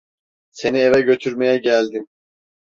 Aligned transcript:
Seni 0.51 0.77
eve 0.79 1.01
götürmeye 1.01 1.57
geldim. 1.57 2.07